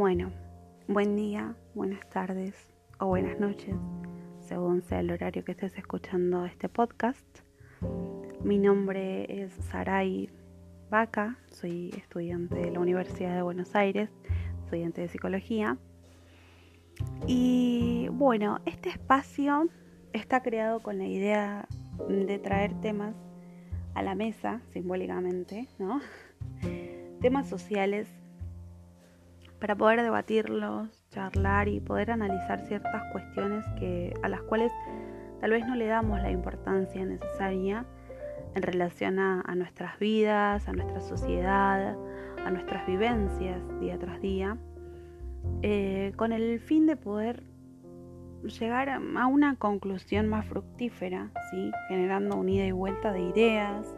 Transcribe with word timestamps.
Bueno, 0.00 0.32
buen 0.88 1.14
día, 1.14 1.54
buenas 1.74 2.08
tardes 2.08 2.54
o 3.00 3.08
buenas 3.08 3.38
noches, 3.38 3.74
según 4.40 4.80
sea 4.80 5.00
el 5.00 5.10
horario 5.10 5.44
que 5.44 5.52
estés 5.52 5.76
escuchando 5.76 6.46
este 6.46 6.70
podcast. 6.70 7.40
Mi 8.42 8.56
nombre 8.56 9.26
es 9.42 9.52
Saray 9.52 10.30
Vaca, 10.88 11.36
soy 11.50 11.90
estudiante 11.94 12.54
de 12.54 12.70
la 12.70 12.80
Universidad 12.80 13.36
de 13.36 13.42
Buenos 13.42 13.76
Aires, 13.76 14.08
estudiante 14.64 15.02
de 15.02 15.08
psicología. 15.08 15.76
Y 17.26 18.08
bueno, 18.10 18.60
este 18.64 18.88
espacio 18.88 19.68
está 20.14 20.42
creado 20.42 20.80
con 20.80 20.96
la 20.96 21.08
idea 21.08 21.68
de 22.08 22.38
traer 22.38 22.72
temas 22.80 23.14
a 23.92 24.02
la 24.02 24.14
mesa, 24.14 24.62
simbólicamente, 24.72 25.68
¿no? 25.78 26.00
Temas 27.20 27.50
sociales 27.50 28.08
para 29.60 29.76
poder 29.76 30.02
debatirlos, 30.02 30.88
charlar 31.10 31.68
y 31.68 31.80
poder 31.80 32.10
analizar 32.10 32.60
ciertas 32.66 33.02
cuestiones 33.12 33.64
que, 33.78 34.14
a 34.22 34.28
las 34.28 34.42
cuales 34.42 34.72
tal 35.40 35.50
vez 35.50 35.66
no 35.66 35.76
le 35.76 35.86
damos 35.86 36.20
la 36.20 36.30
importancia 36.30 37.04
necesaria 37.04 37.84
en 38.54 38.62
relación 38.62 39.18
a, 39.18 39.42
nuestras 39.54 39.98
vidas, 39.98 40.68
a 40.68 40.72
nuestra 40.72 41.00
sociedad, 41.00 41.96
a 42.44 42.50
nuestras 42.50 42.86
vivencias 42.86 43.60
día 43.80 43.98
tras 43.98 44.20
día, 44.20 44.56
eh, 45.62 46.12
con 46.16 46.32
el 46.32 46.58
fin 46.58 46.86
de 46.86 46.96
poder 46.96 47.44
llegar 48.42 48.88
a 48.88 49.26
una 49.26 49.56
conclusión 49.56 50.26
más 50.26 50.46
fructífera, 50.46 51.30
¿sí? 51.50 51.70
generando 51.88 52.36
un 52.36 52.48
ida 52.48 52.64
y 52.64 52.72
vuelta 52.72 53.12
de 53.12 53.20
ideas, 53.20 53.94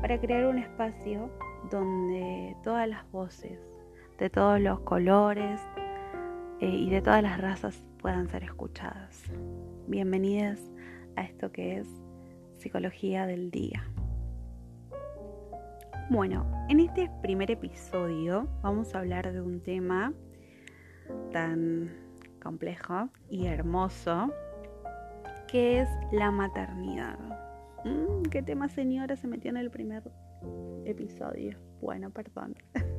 para 0.00 0.18
crear 0.18 0.46
un 0.46 0.58
espacio 0.58 1.30
donde 1.70 2.56
todas 2.64 2.88
las 2.88 3.08
voces, 3.12 3.60
de 4.18 4.30
todos 4.30 4.60
los 4.60 4.80
colores 4.80 5.60
eh, 6.60 6.68
y 6.68 6.90
de 6.90 7.02
todas 7.02 7.22
las 7.22 7.38
razas 7.40 7.84
puedan 7.98 8.28
ser 8.28 8.44
escuchadas. 8.44 9.22
Bienvenidas 9.86 10.60
a 11.16 11.22
esto 11.22 11.52
que 11.52 11.78
es 11.78 11.88
Psicología 12.56 13.26
del 13.26 13.50
Día. 13.50 13.84
Bueno, 16.08 16.46
en 16.68 16.80
este 16.80 17.10
primer 17.20 17.50
episodio 17.50 18.48
vamos 18.62 18.94
a 18.94 19.00
hablar 19.00 19.32
de 19.32 19.40
un 19.40 19.60
tema 19.60 20.14
tan 21.32 21.90
complejo 22.42 23.10
y 23.28 23.46
hermoso 23.46 24.32
que 25.48 25.80
es 25.80 25.88
la 26.12 26.30
maternidad. 26.30 27.18
Mm, 27.84 28.22
¿Qué 28.30 28.42
tema 28.42 28.68
señora 28.68 29.16
se 29.16 29.26
metió 29.26 29.50
en 29.50 29.58
el 29.58 29.70
primer 29.70 30.04
episodio? 30.84 31.58
Bueno, 31.80 32.10
perdón. 32.10 32.54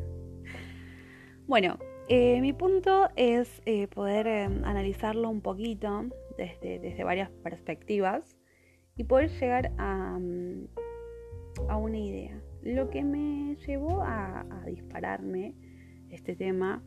bueno, 1.48 1.78
eh, 2.10 2.42
mi 2.42 2.54
punto 2.54 3.10
es 3.16 3.62
eh, 3.66 3.88
poder 3.88 4.28
em, 4.28 4.64
analizarlo 4.66 5.30
un 5.30 5.42
poquito 5.42 6.04
desde, 6.38 6.80
desde, 6.80 7.04
varias 7.04 7.30
perspectivas 7.44 8.38
y 8.96 9.06
poder 9.06 9.30
llegar 9.30 9.72
a, 9.78 10.18
mm, 10.20 10.68
a 11.70 11.78
una 11.78 11.98
idea. 11.98 12.42
Lo 12.62 12.90
que 12.90 13.04
me 13.04 13.56
llevó 13.66 14.04
a, 14.04 14.46
dispararme 14.66 15.56
este 16.10 16.36
tema 16.36 16.84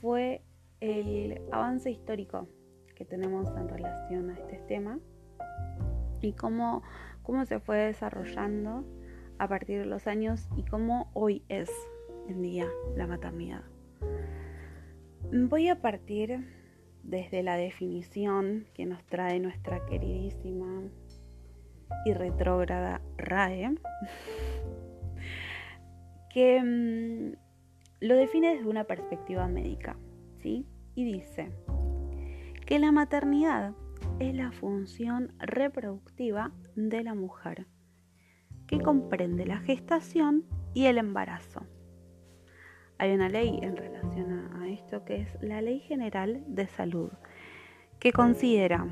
fue 0.00 0.42
el 0.80 1.40
avance 1.52 1.90
histórico 1.90 2.48
que 2.96 3.04
tenemos 3.04 3.48
en 3.56 3.68
relación 3.68 4.30
a 4.30 4.34
este 4.34 4.58
tema 4.66 4.98
y 6.20 6.32
cómo, 6.32 6.82
cómo 7.22 7.44
se 7.46 7.60
fue 7.60 7.76
desarrollando 7.78 8.84
a 9.38 9.48
partir 9.48 9.78
de 9.78 9.86
los 9.86 10.08
años 10.08 10.48
y 10.56 10.64
cómo 10.64 11.10
hoy 11.14 11.44
es 11.48 11.70
en 12.28 12.42
día 12.42 12.66
la 12.96 13.06
maternidad. 13.06 13.73
Voy 15.32 15.68
a 15.68 15.80
partir 15.80 16.44
desde 17.02 17.42
la 17.42 17.56
definición 17.56 18.66
que 18.74 18.86
nos 18.86 19.04
trae 19.06 19.40
nuestra 19.40 19.84
queridísima 19.86 20.82
y 22.04 22.12
retrógrada 22.12 23.00
RAE, 23.16 23.70
que 26.30 26.62
mm, 26.62 27.36
lo 28.00 28.16
define 28.16 28.54
desde 28.54 28.68
una 28.68 28.84
perspectiva 28.84 29.48
médica, 29.48 29.96
¿sí? 30.42 30.66
Y 30.94 31.04
dice 31.04 31.50
que 32.66 32.78
la 32.78 32.92
maternidad 32.92 33.74
es 34.18 34.34
la 34.34 34.52
función 34.52 35.32
reproductiva 35.38 36.52
de 36.76 37.02
la 37.02 37.14
mujer, 37.14 37.66
que 38.66 38.80
comprende 38.80 39.46
la 39.46 39.58
gestación 39.58 40.44
y 40.72 40.86
el 40.86 40.98
embarazo. 40.98 41.66
Hay 42.98 43.12
una 43.12 43.28
ley 43.28 43.58
en 43.62 43.76
relación 43.76 44.52
a 44.54 44.68
esto 44.68 45.04
que 45.04 45.22
es 45.22 45.42
la 45.42 45.60
Ley 45.60 45.80
General 45.80 46.44
de 46.46 46.66
Salud, 46.68 47.10
que 47.98 48.12
considera 48.12 48.86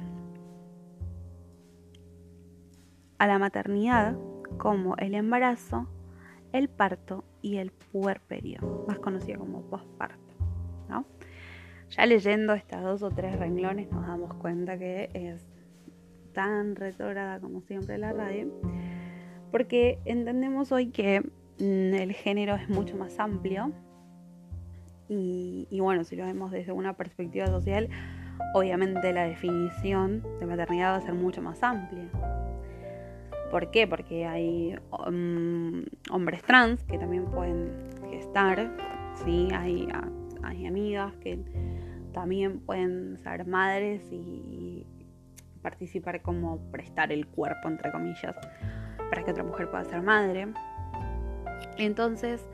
a 3.19 3.27
la 3.27 3.39
maternidad 3.39 4.17
como 4.59 4.97
el 4.97 5.15
embarazo, 5.15 5.87
el 6.53 6.69
parto 6.69 7.25
y 7.41 7.59
el 7.59 7.71
puerperio, 7.71 8.85
más 8.89 8.99
conocido 8.99 9.39
como 9.39 9.63
posparto. 9.63 10.19
Ya 11.91 12.07
leyendo 12.07 12.55
estas 12.55 12.83
dos 12.83 13.03
o 13.03 13.11
tres 13.11 13.39
renglones 13.39 13.91
nos 13.93 14.07
damos 14.07 14.33
cuenta 14.35 14.79
que 14.79 15.11
es 15.13 15.47
tan 16.33 16.75
retrógrada 16.75 17.39
como 17.39 17.61
siempre 17.61 17.99
la 17.99 18.15
radio, 18.15 18.51
porque 19.51 19.99
entendemos 20.07 20.73
hoy 20.73 20.87
que 20.87 21.21
mm, 21.21 21.95
el 21.95 22.13
género 22.15 22.55
es 22.55 22.69
mucho 22.71 22.97
más 22.97 23.19
amplio 23.19 23.73
y, 25.19 25.81
bueno, 25.81 26.05
si 26.05 26.17
lo 26.17 26.25
vemos 26.25 26.51
desde 26.51 26.73
una 26.73 26.97
perspectiva 26.97 27.47
social, 27.47 27.89
obviamente 28.55 29.13
la 29.13 29.25
definición 29.25 30.23
de 30.41 30.47
maternidad 30.47 30.93
va 30.93 30.97
a 30.97 31.01
ser 31.01 31.15
mucho 31.15 31.43
más 31.43 31.63
amplia. 31.63 32.09
¿Por 33.51 33.71
qué? 33.71 33.87
Porque 33.87 34.27
hay 34.27 34.75
um, 35.07 35.85
hombres 36.11 36.43
trans 36.43 36.83
que 36.85 36.99
también 36.99 37.27
pueden 37.27 37.71
gestar, 38.11 38.71
¿sí? 39.25 39.49
hay, 39.55 39.89
hay 40.43 40.67
amigas 40.67 41.15
que 41.19 41.39
también 42.13 42.61
pueden 42.61 43.19
ser 43.19 43.47
madres 43.47 44.03
y 44.11 44.87
participar 45.63 46.23
como 46.23 46.59
prestar 46.71 47.13
el 47.13 47.27
cuerpo, 47.27 47.69
entre 47.69 47.93
comillas, 47.93 48.35
para 49.11 49.25
que 49.25 49.31
otra 49.31 49.45
mujer 49.45 49.71
pueda 49.71 49.85
ser 49.85 50.03
madre. 50.03 50.49
Entonces, 51.79 52.45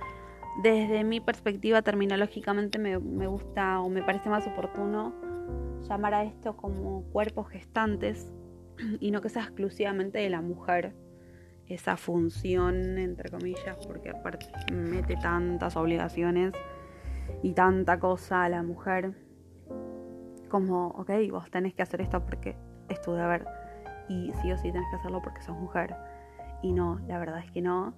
desde 0.62 1.04
mi 1.04 1.20
perspectiva 1.20 1.82
terminológicamente 1.82 2.78
me, 2.78 2.96
gusta 2.96 3.80
o 3.80 3.88
me 3.88 4.02
parece 4.02 4.28
más 4.28 4.46
oportuno 4.46 5.14
llamar 5.88 6.14
a 6.14 6.24
esto 6.24 6.56
como 6.56 7.04
cuerpos 7.12 7.48
gestantes 7.48 8.32
y 9.00 9.10
no 9.12 9.20
que 9.20 9.28
sea 9.28 9.42
exclusivamente 9.44 10.18
de 10.18 10.30
la 10.30 10.40
mujer 10.40 10.94
esa 11.68 11.96
función, 11.96 12.98
entre 12.98 13.30
comillas, 13.30 13.76
porque 13.86 14.10
aparte 14.10 14.46
mete 14.72 15.16
tantas 15.16 15.76
obligaciones 15.76 16.54
y 17.42 17.52
tanta 17.52 18.00
cosa 18.00 18.44
a 18.44 18.48
la 18.48 18.62
mujer, 18.62 19.12
como, 20.48 20.88
ok, 20.88 21.10
vos 21.30 21.50
tenés 21.50 21.74
que 21.74 21.82
hacer 21.82 22.00
esto 22.00 22.24
porque 22.24 22.56
es 22.88 23.00
tu 23.02 23.12
deber, 23.12 23.44
y 24.08 24.32
sí 24.40 24.50
o 24.50 24.56
sí 24.56 24.72
tenés 24.72 24.88
que 24.88 24.96
hacerlo 24.96 25.20
porque 25.22 25.42
sos 25.42 25.58
mujer, 25.58 25.94
y 26.62 26.72
no, 26.72 27.00
la 27.06 27.18
verdad 27.18 27.40
es 27.44 27.50
que 27.50 27.60
no, 27.60 27.92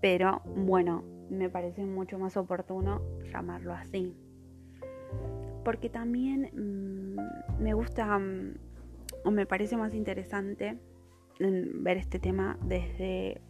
pero 0.00 0.40
bueno, 0.44 1.02
me 1.30 1.48
parece 1.48 1.84
mucho 1.84 2.18
más 2.18 2.36
oportuno 2.36 3.00
llamarlo 3.32 3.72
así, 3.72 4.14
porque 5.64 5.88
también 5.88 6.50
mm, 6.52 7.62
me 7.62 7.74
gusta 7.74 8.18
mm, 8.18 8.54
o 9.24 9.30
me 9.30 9.46
parece 9.46 9.76
más 9.76 9.94
interesante 9.94 10.78
ver 11.38 11.96
este 11.96 12.18
tema 12.18 12.58
desde 12.62 13.40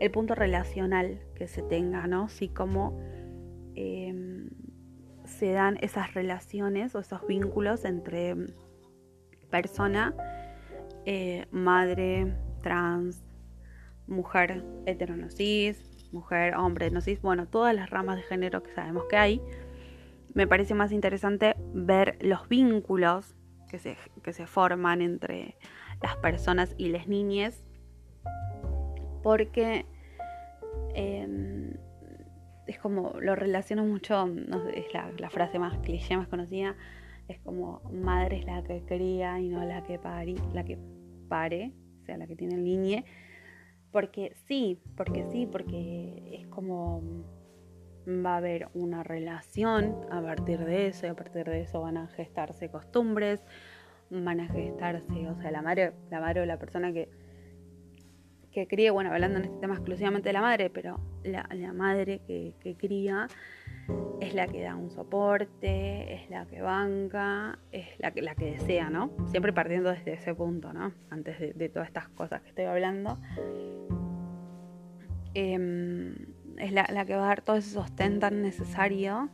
el 0.00 0.10
punto 0.10 0.34
relacional 0.34 1.20
que 1.34 1.46
se 1.46 1.62
tenga, 1.62 2.06
¿no? 2.06 2.28
Sí, 2.28 2.48
cómo 2.48 2.98
em, 3.74 4.48
se 5.26 5.52
dan 5.52 5.76
esas 5.82 6.14
relaciones 6.14 6.94
o 6.94 7.00
esos 7.00 7.26
vínculos 7.26 7.84
entre 7.84 8.34
persona, 9.50 10.14
eh, 11.04 11.46
madre, 11.50 12.34
trans, 12.62 13.22
mujer 14.06 14.64
heteronosis, 14.86 15.89
mujer, 16.12 16.54
hombre, 16.56 16.90
nosis, 16.90 17.20
bueno, 17.22 17.46
todas 17.46 17.74
las 17.74 17.90
ramas 17.90 18.16
de 18.16 18.22
género 18.22 18.62
que 18.62 18.72
sabemos 18.72 19.04
que 19.08 19.16
hay. 19.16 19.42
Me 20.34 20.46
parece 20.46 20.74
más 20.74 20.92
interesante 20.92 21.56
ver 21.72 22.18
los 22.20 22.48
vínculos 22.48 23.34
que 23.68 23.78
se, 23.78 23.96
que 24.22 24.32
se 24.32 24.46
forman 24.46 25.00
entre 25.00 25.56
las 26.02 26.16
personas 26.16 26.74
y 26.78 26.88
las 26.88 27.08
niñas, 27.08 27.62
porque 29.22 29.86
em, 30.94 31.74
es 32.66 32.78
como 32.78 33.14
lo 33.20 33.36
relaciono 33.36 33.84
mucho, 33.84 34.28
es 34.74 34.86
la, 34.94 35.30
frase 35.30 35.58
más 35.58 35.78
cliché, 35.78 36.16
más 36.16 36.28
conocida, 36.28 36.76
es 37.28 37.38
como 37.40 37.80
madre 37.92 38.38
es 38.38 38.44
la 38.44 38.62
que 38.62 38.82
cría 38.84 39.38
y 39.40 39.48
no 39.48 39.64
la 39.64 39.82
que 39.82 39.98
pare, 39.98 40.34
la 40.52 40.64
que 40.64 40.78
pare, 41.28 41.72
o 42.02 42.04
sea, 42.06 42.16
la 42.16 42.26
que 42.26 42.36
tiene 42.36 42.54
el 42.54 42.64
niñe, 42.64 43.04
porque 43.92 44.34
sí, 44.46 44.78
porque 44.96 45.24
sí, 45.30 45.46
porque 45.46 46.40
es 46.40 46.46
como 46.48 47.02
va 48.06 48.34
a 48.34 48.36
haber 48.38 48.68
una 48.74 49.02
relación 49.02 49.94
a 50.10 50.22
partir 50.22 50.64
de 50.64 50.86
eso 50.88 51.06
y 51.06 51.10
a 51.10 51.14
partir 51.14 51.44
de 51.44 51.62
eso 51.62 51.80
van 51.80 51.96
a 51.96 52.08
gestarse 52.08 52.70
costumbres, 52.70 53.42
van 54.10 54.40
a 54.40 54.48
gestarse, 54.48 55.28
o 55.28 55.34
sea, 55.36 55.50
la 55.50 55.62
madre, 55.62 55.92
la 56.10 56.20
madre 56.20 56.40
o 56.40 56.46
la 56.46 56.58
persona 56.58 56.92
que, 56.92 57.08
que 58.50 58.66
críe, 58.66 58.90
bueno, 58.90 59.12
hablando 59.12 59.38
en 59.38 59.44
este 59.44 59.58
tema 59.58 59.74
exclusivamente 59.74 60.30
de 60.30 60.32
la 60.32 60.40
madre, 60.40 60.70
pero 60.70 61.00
la, 61.22 61.72
madre 61.72 62.20
que, 62.26 62.54
que, 62.60 62.74
cría 62.74 63.28
es 64.20 64.34
la 64.34 64.46
que 64.46 64.62
da 64.62 64.76
un 64.76 64.90
soporte, 64.90 66.14
es 66.14 66.30
la 66.30 66.46
que 66.46 66.62
banca, 66.62 67.58
es 67.72 67.86
la 67.98 68.12
que, 68.12 68.22
la 68.22 68.34
que 68.34 68.52
desea, 68.52 68.90
¿no? 68.90 69.10
Siempre 69.26 69.52
partiendo 69.52 69.90
desde 69.90 70.12
ese 70.12 70.34
punto, 70.34 70.72
¿no? 70.72 70.92
Antes 71.10 71.56
de, 71.56 71.68
todas 71.68 71.88
estas 71.88 72.08
cosas 72.08 72.42
que 72.42 72.48
estoy 72.50 72.64
hablando. 72.66 73.18
Em, 75.34 76.14
es 76.58 76.72
la, 76.72 76.86
la, 76.92 77.04
que 77.04 77.14
va 77.14 77.24
a 77.24 77.28
dar 77.28 77.42
todo 77.42 77.56
ese 77.56 77.70
sostén 77.70 78.20
tan 78.20 78.42
necesario 78.42 79.30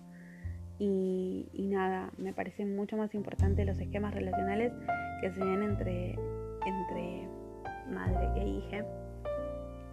y, 0.78 1.68
nada, 1.70 2.10
me 2.18 2.32
parecen 2.32 2.76
mucho 2.76 2.96
más 2.96 3.14
importantes 3.14 3.66
los 3.66 3.78
esquemas 3.78 4.14
relacionales 4.14 4.72
que 5.20 5.30
se 5.30 5.40
ven 5.42 5.62
entre, 5.62 6.18
entre 6.66 7.28
madre 7.90 8.28
e 8.36 8.48
hija 8.48 8.84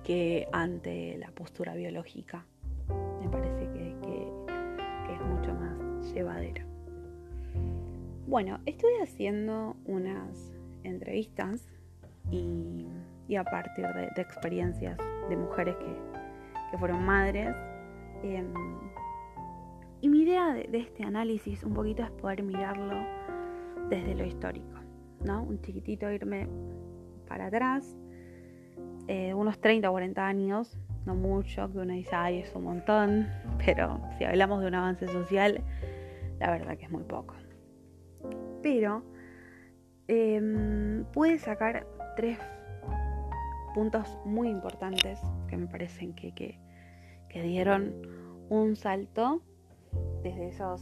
que 0.03 0.47
ante 0.51 1.17
la 1.17 1.31
postura 1.31 1.73
biológica. 1.73 2.45
Me 3.21 3.29
parece 3.29 3.69
que, 3.71 3.95
más 4.01 4.22
llevadero. 6.13 6.65
Bueno, 8.27 8.59
estuve 8.65 9.01
haciendo 9.01 9.75
unas 9.85 10.53
entrevistas 10.83 11.67
y, 12.31 12.87
a 13.35 13.43
partir 13.43 13.85
de, 13.85 14.21
experiencias 14.21 14.97
de 15.29 15.37
mujeres 15.37 15.75
que, 15.77 16.77
fueron 16.77 17.05
madres, 17.05 17.55
em, 18.23 18.51
y 20.01 20.09
mi 20.09 20.21
idea 20.21 20.53
de, 20.53 20.67
este 20.73 21.03
análisis 21.03 21.63
un 21.63 21.73
poquito 21.73 22.03
es 22.03 22.11
poder 22.11 22.41
mirarlo 22.41 22.95
desde 23.89 24.15
lo 24.15 24.25
histórico, 24.25 24.79
¿no? 25.23 25.43
Un 25.43 25.61
chiquitito 25.61 26.11
irme 26.11 26.47
para 27.27 27.47
atrás, 27.47 27.95
eh, 29.07 29.33
unos 29.33 29.59
30 29.59 29.89
o 29.89 29.91
40 29.91 30.25
años, 30.25 30.77
no 31.05 31.15
mucho, 31.15 31.71
que 31.71 31.77
uno 31.79 31.93
dice, 31.93 32.15
ay, 32.15 32.39
es 32.39 32.55
un 32.55 32.63
montón, 32.63 33.27
pero 33.65 33.99
si 34.17 34.23
hablamos 34.23 34.61
de 34.61 34.67
un 34.67 34.75
avance 34.75 35.07
social, 35.07 35.61
la 36.43 36.51
verdad 36.51 36.77
que 36.77 36.85
es 36.85 36.91
muy 36.91 37.03
poco. 37.03 37.35
Pero 38.61 39.01
eh, 40.09 41.05
pude 41.13 41.39
sacar 41.39 41.87
tres 42.17 42.37
puntos 43.73 44.17
muy 44.25 44.49
importantes 44.49 45.19
que 45.47 45.55
me 45.55 45.67
parecen 45.67 46.13
que, 46.13 46.33
que 46.33 47.41
dieron 47.41 47.93
un 48.49 48.75
salto 48.75 49.41
desde 50.21 50.49
esos 50.49 50.81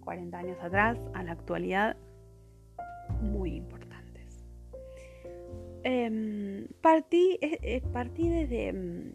40 0.00 0.38
años 0.38 0.58
atrás 0.60 0.98
a 1.14 1.22
la 1.22 1.32
actualidad 1.32 1.96
muy 3.22 3.56
importantes. 3.56 4.44
Em, 5.84 6.68
partí, 6.82 7.38
eh, 7.40 7.82
partí 7.94 8.28
desde 8.28 8.68
em, 8.68 9.12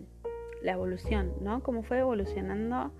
la 0.63 0.71
evolución, 0.71 1.33
¿no? 1.41 1.61
Cómo 1.61 1.83
fue 1.83 1.99
evolucionando 1.99 2.91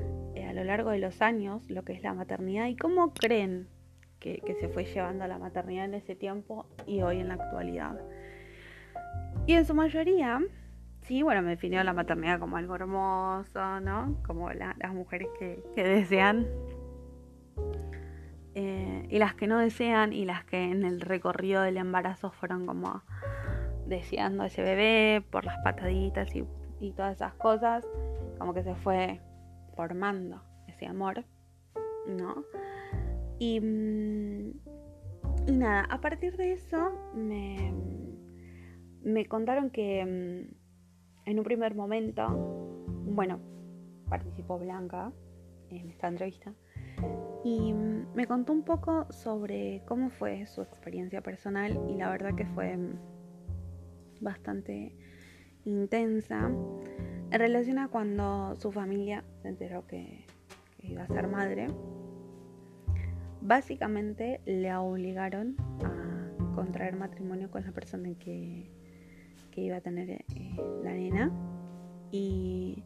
eh, 0.00 0.21
a 0.36 0.52
lo 0.52 0.64
largo 0.64 0.90
de 0.90 0.98
los 0.98 1.22
años 1.22 1.68
lo 1.70 1.84
que 1.84 1.92
es 1.92 2.02
la 2.02 2.14
maternidad 2.14 2.66
y 2.66 2.76
cómo 2.76 3.12
creen 3.12 3.68
que, 4.22 4.56
se 4.60 4.68
fue 4.68 4.84
llevando 4.84 5.24
a 5.24 5.28
la 5.28 5.38
maternidad 5.38 5.84
en 5.84 5.94
ese 5.94 6.14
tiempo 6.14 6.66
y 6.86 7.02
hoy 7.02 7.18
en 7.18 7.28
la 7.28 7.34
actualidad. 7.34 8.00
Y 9.46 9.54
en 9.54 9.66
su 9.66 9.74
mayoría 9.74 10.40
sí, 11.02 11.22
bueno, 11.22 11.42
me 11.42 11.50
definió 11.50 11.82
la 11.82 11.92
maternidad 11.92 12.38
como 12.38 12.56
algo 12.56 12.74
hermoso, 12.74 13.80
¿no? 13.80 14.16
Como 14.24 14.50
las 14.50 14.94
mujeres 14.94 15.28
que, 15.38 15.62
desean. 15.74 16.46
Eh, 18.54 19.06
y 19.08 19.18
las 19.18 19.34
que 19.34 19.46
no 19.46 19.58
desean 19.58 20.12
y 20.12 20.24
las 20.24 20.44
que 20.44 20.62
en 20.62 20.84
el 20.84 21.00
recorrido 21.00 21.62
del 21.62 21.78
embarazo 21.78 22.30
fueron 22.30 22.66
como 22.66 23.02
deseando 23.86 24.44
ese 24.44 24.62
bebé 24.62 25.24
por 25.30 25.44
las 25.44 25.58
pataditas 25.64 26.28
y, 26.34 26.44
todas 26.92 27.16
esas 27.16 27.34
cosas, 27.34 27.86
como 28.38 28.54
que 28.54 28.62
se 28.62 28.74
fue 28.74 29.20
formando 29.74 30.42
ese 30.68 30.86
amor, 30.86 31.24
¿no? 32.06 32.44
Y, 33.38 33.60
mm, 33.60 34.50
y 35.48 35.52
nada, 35.52 35.84
a 35.90 36.00
partir 36.00 36.36
de 36.36 36.52
eso 36.52 36.92
me, 37.14 37.72
me 39.02 39.26
contaron 39.26 39.70
que 39.70 40.04
mm, 40.04 41.28
en 41.30 41.38
un 41.38 41.44
primer 41.44 41.74
momento, 41.74 42.28
bueno, 43.06 43.40
participó 44.08 44.58
Blanca 44.58 45.12
en 45.70 45.90
esta 45.90 46.08
entrevista 46.08 46.52
y 47.44 47.72
me 47.72 48.26
contó 48.26 48.52
un 48.52 48.62
poco 48.62 49.06
sobre 49.10 49.82
cómo 49.86 50.10
fue 50.10 50.46
su 50.46 50.62
experiencia 50.62 51.22
personal 51.22 51.80
y 51.88 51.96
la 51.96 52.10
verdad 52.10 52.34
que 52.34 52.46
fue 52.46 52.78
bastante 54.20 54.94
intensa 55.64 56.50
en 57.32 57.38
relación 57.38 57.78
a 57.78 57.88
cuando 57.88 58.54
su 58.56 58.70
familia 58.70 59.24
se 59.42 59.48
enteró 59.48 59.86
que, 59.86 60.26
iba 60.82 61.02
a 61.02 61.06
ser 61.06 61.28
madre. 61.28 61.68
Básicamente 63.40 64.40
le 64.44 64.74
obligaron 64.74 65.56
a 65.84 66.54
contraer 66.54 66.96
matrimonio 66.96 67.50
con 67.50 67.64
la 67.64 67.72
persona 67.72 68.10
que 68.18 68.70
que 69.52 69.60
iba 69.60 69.76
a 69.76 69.80
tener 69.80 70.10
eh, 70.10 70.24
la 70.82 70.92
nena. 70.92 71.30
Y 72.10 72.82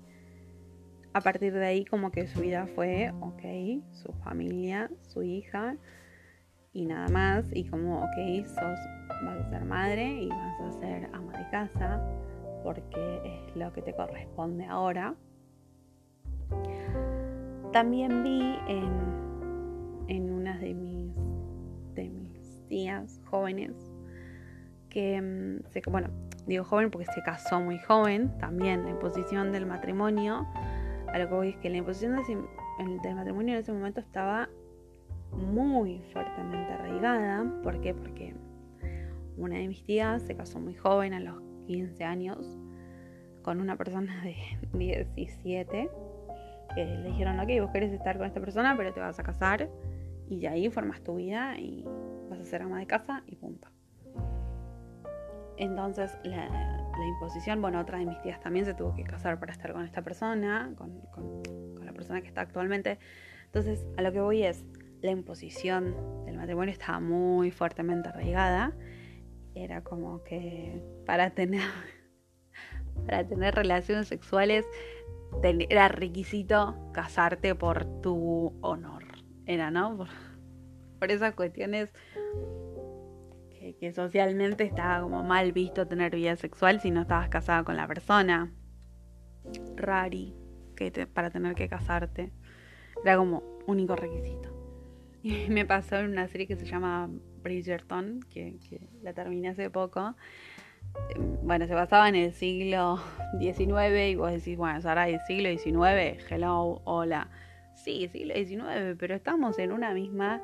a 1.15 1.21
partir 1.21 1.55
de 1.55 1.65
ahí 1.65 1.85
como 1.87 2.11
que 2.11 2.27
su 2.27 2.41
vida 2.41 2.67
fue, 2.67 3.13
ok, 3.21 3.83
su 3.93 4.13
familia, 4.25 4.91
su 5.01 5.23
hija 5.23 5.77
y 6.73 6.85
nada 6.85 7.09
más. 7.09 7.47
Y 7.55 7.65
como, 7.65 8.01
ok, 8.01 8.47
sos, 8.47 8.79
vas 9.25 9.47
a 9.47 9.51
ser 9.51 9.65
madre 9.65 10.23
y 10.23 10.29
vas 10.29 10.61
a 10.61 10.73
ser 10.81 11.09
ama 11.15 11.33
de 11.39 11.49
casa 11.51 12.03
porque 12.63 13.21
es 13.25 13.57
lo 13.57 13.73
que 13.73 13.83
te 13.83 13.95
corresponde 13.95 14.67
ahora. 14.67 15.15
También 17.73 18.23
vi 18.23 18.59
en, 18.69 20.05
en 20.09 20.31
una 20.33 20.59
de 20.59 20.75
mis, 20.75 21.15
de 21.95 22.09
mis 22.09 22.63
tías 22.69 23.21
jóvenes 23.27 23.93
que, 24.89 25.21
mm, 25.21 25.91
bueno, 25.91 26.09
digo 26.47 26.65
joven 26.65 26.91
porque 26.91 27.07
se 27.13 27.23
casó 27.23 27.61
muy 27.61 27.79
joven, 27.79 28.37
también 28.39 28.85
la 28.85 28.91
imposición 28.91 29.53
del 29.53 29.67
matrimonio, 29.67 30.47
a 31.13 31.19
lo 31.19 31.29
que 31.29 31.35
voy 31.35 31.49
es 31.51 31.57
que 31.57 31.69
la 31.69 31.77
imposición 31.77 32.17
del 33.03 33.15
matrimonio 33.15 33.55
en 33.55 33.61
ese 33.61 33.73
momento 33.73 34.01
estaba 34.01 34.49
muy 35.33 36.01
fuertemente 36.13 36.73
arraigada. 36.73 37.45
¿Por 37.63 37.81
qué? 37.81 37.95
Porque 37.95 38.35
una 39.37 39.57
de 39.57 39.69
mis 39.69 39.85
tías 39.85 40.23
se 40.23 40.35
casó 40.35 40.61
muy 40.61 40.75
joven, 40.75 41.15
a 41.15 41.21
los 41.21 41.43
15 41.67 42.05
años, 42.05 42.59
con 43.43 43.61
una 43.61 43.77
persona 43.77 44.23
de 44.25 44.37
17, 45.15 45.91
que 46.75 46.85
le 46.85 47.09
dijeron, 47.09 47.39
ok, 47.41 47.49
vos 47.61 47.71
querés 47.71 47.93
estar 47.93 48.17
con 48.19 48.27
esta 48.27 48.41
persona, 48.41 48.77
pero 48.77 48.93
te 48.93 49.01
vas 49.01 49.19
a 49.19 49.23
casar 49.23 49.69
y 50.29 50.41
de 50.41 50.49
ahí 50.49 50.71
formas 50.71 51.03
tu 51.03 51.17
vida 51.17 51.59
y 51.59 51.85
vas 52.29 52.41
a 52.41 52.45
ser 52.45 52.63
ama 52.63 52.79
de 52.79 52.87
casa 52.87 53.23
y 53.27 53.37
punto. 53.37 53.69
Entonces 55.57 56.19
la, 56.25 56.49
imposición, 57.09 57.63
bueno, 57.63 57.81
otra 57.81 57.99
de 57.99 58.07
mis 58.07 58.21
tías 58.23 58.41
también 58.41 58.65
se 58.65 58.75
tuvo 58.75 58.95
que 58.95 59.05
casar 59.05 59.39
para 59.39 59.53
estar 59.53 59.73
con 59.73 59.85
esta 59.85 60.03
persona, 60.03 60.73
con, 60.77 61.83
la 61.85 61.93
persona 61.93 62.21
que 62.21 62.29
está 62.29 62.43
actualmente. 62.43 62.99
Entonces 63.47 63.87
a 63.97 64.03
lo 64.03 64.13
que 64.13 64.21
voy 64.21 64.43
es, 64.43 64.65
la 65.03 65.11
imposición 65.11 65.95
del 66.27 66.37
matrimonio 66.37 66.73
estaba 66.73 67.01
muy 67.01 67.51
fuertemente 67.51 68.09
arraigada. 68.09 68.73
Era 69.57 69.83
como 69.83 70.23
que 70.23 70.81
para 71.07 71.31
tener, 71.31 71.63
para 73.07 73.27
tener 73.27 73.55
relaciones 73.55 74.07
sexuales 74.07 74.67
era 75.43 75.89
requisito 75.89 76.77
casarte 76.93 77.55
por 77.55 77.85
tu 78.01 78.55
honor. 78.61 79.05
Era, 79.47 79.71
¿no? 79.71 79.97
Por, 79.97 80.09
por 80.99 81.11
esas 81.11 81.35
cuestiones 81.35 81.91
que, 83.81 83.93
socialmente 83.93 84.65
estaba 84.65 85.03
como 85.03 85.23
mal 85.23 85.53
visto 85.53 85.87
tener 85.87 86.15
vida 86.15 86.37
sexual 86.37 86.81
si 86.81 86.91
no 86.91 87.03
estabas 87.03 87.29
casada 87.29 87.65
con 87.65 87.77
la 87.77 87.87
persona. 87.87 88.53
Rari, 89.75 90.35
que 90.77 90.91
para 91.07 91.31
tener 91.31 91.55
que 91.55 91.69
casarte. 91.69 92.33
Era 93.03 93.17
como 93.17 93.43
único 93.67 93.97
requisito. 93.97 94.53
Y 95.23 95.49
me 95.49 95.65
pasó 95.65 95.97
en 95.97 96.13
una 96.13 96.29
serie 96.29 96.47
que 96.47 96.55
se 96.55 96.67
llama 96.67 97.11
Bridgerton, 97.47 98.21
que, 98.29 98.59
la 99.03 99.13
terminé 99.13 99.49
hace 99.49 99.71
poco. 99.71 100.17
Bueno, 101.43 101.67
se 101.67 101.75
basaba 101.75 102.09
en 102.09 102.17
el 102.17 102.33
siglo 102.33 102.99
XIX 103.39 104.11
y 104.11 104.17
vos 104.17 104.33
decís, 104.33 104.57
bueno, 104.57 104.81
ahora 104.85 105.09
el 105.09 105.21
siglo 105.27 105.49
XIX, 105.51 106.25
hello, 106.29 106.81
hola. 106.85 107.29
Sí, 107.75 108.09
siglo 108.09 108.35
XIX, 108.35 108.97
pero 108.99 109.15
estamos 109.15 109.59
en 109.59 109.71
una 109.71 109.93
misma, 109.95 110.43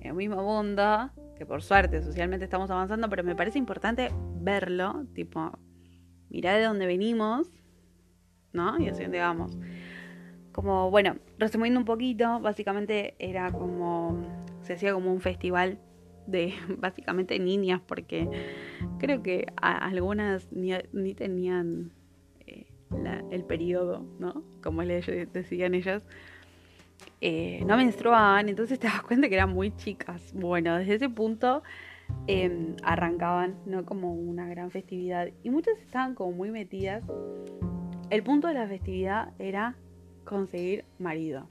en 0.00 0.12
un 0.12 0.16
mismo 0.16 0.42
mundo 0.42 1.10
que 1.36 1.44
por 1.44 1.62
suerte 1.62 2.00
socialmente 2.00 2.44
estamos 2.44 2.70
avanzando, 2.70 3.10
pero 3.10 3.24
me 3.24 3.34
parece 3.34 3.58
importante 3.58 4.10
verlo, 4.36 5.04
tipo, 5.14 5.58
mirar 6.30 6.58
de 6.58 6.64
dónde 6.64 6.86
venimos, 6.86 7.50
¿no? 8.52 8.78
Y 8.80 8.88
así 8.88 9.02
dónde 9.02 9.18
vamos. 9.18 9.58
como, 10.52 10.90
bueno, 10.90 11.16
resumiendo 11.38 11.80
un 11.80 11.84
poquito, 11.84 12.40
básicamente 12.40 13.16
era 13.18 13.50
como, 13.50 14.24
se 14.62 14.74
hacía 14.74 14.94
como 14.94 15.12
un 15.12 15.20
festival 15.20 15.80
de 16.26 16.54
básicamente 16.78 17.38
niñas, 17.38 17.80
porque 17.86 18.28
creo 18.98 19.22
que 19.22 19.46
algunas 19.56 20.50
ni, 20.52 21.14
tenían 21.14 21.92
eh, 22.46 22.66
el 23.30 23.44
periodo, 23.44 24.06
¿no? 24.18 24.42
Como 24.62 24.82
les 24.82 25.06
decían 25.32 25.74
ellas. 25.74 26.06
Eh, 27.20 27.62
no 27.66 27.76
menstruaban, 27.76 28.48
entonces 28.48 28.78
te 28.78 28.86
das 28.86 29.02
cuenta 29.02 29.28
que 29.28 29.34
eran 29.34 29.50
muy 29.50 29.74
chicas. 29.76 30.32
Bueno, 30.34 30.76
desde 30.76 30.94
ese 30.94 31.08
punto 31.08 31.62
em, 32.26 32.76
arrancaban, 32.82 33.56
¿no? 33.66 33.84
Como 33.84 34.14
una 34.14 34.46
gran 34.48 34.70
festividad. 34.70 35.28
Y 35.42 35.50
muchas 35.50 35.78
estaban 35.78 36.14
como 36.14 36.32
muy 36.32 36.50
metidas. 36.50 37.02
El 38.10 38.22
punto 38.22 38.48
de 38.48 38.54
la 38.54 38.68
festividad 38.68 39.32
era 39.38 39.76
conseguir 40.24 40.84
marido 40.98 41.46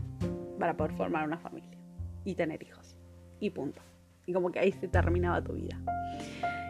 para 0.60 0.76
poder 0.78 0.94
formar 0.94 1.28
una 1.28 1.38
familia 1.38 1.78
y 2.24 2.36
tener 2.36 2.62
hijos. 2.64 2.98
Y 3.40 3.50
punto. 3.50 3.82
Y 4.26 4.34
como 4.34 4.52
que 4.52 4.60
ahí 4.60 4.72
se 4.72 4.88
terminaba 4.88 5.44
tu 5.44 5.54
vida. 5.54 5.80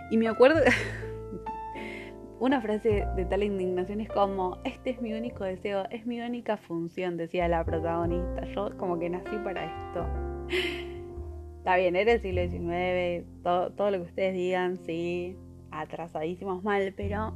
Y 0.10 0.18
me 0.18 0.28
acuerdo, 0.28 0.60
una 2.40 2.62
frase 2.62 3.08
de 3.16 3.26
tal 3.26 3.44
indignación 3.44 4.02
es 4.02 4.10
como, 4.10 4.58
este 4.64 4.92
es 4.92 5.02
mi 5.02 5.14
único 5.14 5.44
deseo, 5.44 5.86
es 5.90 6.06
mi 6.06 6.20
única 6.22 6.58
función, 6.58 7.18
decía 7.18 7.48
la 7.48 7.64
protagonista. 7.64 8.46
Yo 8.54 8.78
como 8.78 9.00
que 9.00 9.10
nací 9.10 9.38
para 9.44 9.66
esto. 9.66 10.06
Está 11.60 11.78
bien, 11.78 11.96
era 11.96 12.12
el 12.12 12.22
siglo 12.22 12.42
XIX, 12.42 13.26
todo, 13.42 13.72
todo 13.72 13.92
lo 13.92 13.98
que 14.00 14.10
ustedes 14.10 14.34
digan, 14.34 14.78
sí, 14.84 15.38
atrasadísimos 15.72 16.62
mal, 16.64 16.94
pero 16.98 17.34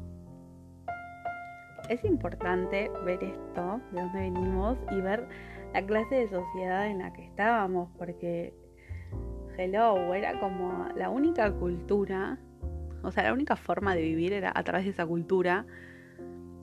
es 1.90 2.04
importante 2.04 2.92
ver 3.06 3.24
esto, 3.24 3.82
de 3.92 4.02
dónde 4.02 4.20
venimos, 4.20 4.78
y 4.92 5.02
ver 5.02 5.28
la 5.74 5.86
clase 5.86 6.16
de 6.16 6.30
sociedad 6.30 6.88
en 6.88 7.00
la 7.00 7.14
que 7.14 7.26
estábamos, 7.26 7.90
porque 7.98 8.54
hello, 9.58 10.14
era 10.14 10.40
como 10.40 10.88
la 10.96 11.10
única 11.10 11.52
cultura, 11.52 12.38
o 13.04 13.12
sea, 13.12 13.24
la 13.24 13.34
única 13.34 13.56
forma 13.56 13.96
de 13.96 14.02
vivir 14.02 14.34
era 14.34 14.52
a 14.54 14.64
través 14.64 14.86
de 14.86 14.92
esa 14.92 15.06
cultura. 15.06 15.66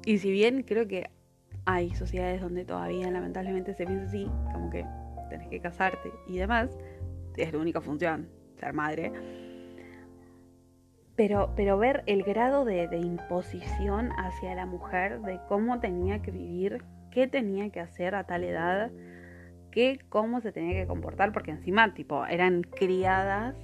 Y 0.05 0.19
si 0.19 0.31
bien 0.31 0.63
creo 0.63 0.87
que 0.87 1.11
hay 1.65 1.95
sociedades 1.95 2.41
donde 2.41 2.65
todavía 2.65 3.11
lamentablemente 3.11 3.75
se 3.75 3.87
piensa 3.87 4.07
así, 4.07 4.31
como 4.53 4.71
que 4.71 4.87
tenés 5.31 5.49
que 5.49 5.61
casarte 5.61 6.11
y 6.29 6.39
demás, 6.39 6.77
es 7.37 7.53
la 7.53 7.59
única 7.59 7.81
función, 7.81 8.29
ser 8.59 8.73
madre. 8.73 9.13
Pero, 11.17 11.53
pero 11.57 11.79
ver 11.79 12.03
el 12.07 12.23
grado 12.23 12.65
de, 12.65 12.89
de 12.89 12.99
imposición 12.99 14.11
hacia 14.19 14.55
la 14.55 14.67
mujer, 14.67 15.21
de 15.21 15.41
cómo 15.49 15.81
tenía 15.81 16.21
que 16.23 16.33
vivir, 16.33 16.85
qué 17.11 17.29
tenía 17.29 17.71
que 17.71 17.81
hacer 17.81 18.15
a 18.15 18.25
tal 18.25 18.43
edad, 18.45 18.91
qué, 19.75 19.99
cómo 20.09 20.41
se 20.41 20.53
tenía 20.53 20.81
que 20.81 20.87
comportar, 20.87 21.33
porque 21.33 21.51
encima, 21.51 21.93
tipo, 21.95 22.25
eran 22.27 22.63
criadas 22.63 23.57